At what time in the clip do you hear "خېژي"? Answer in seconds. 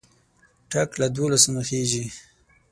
1.67-2.05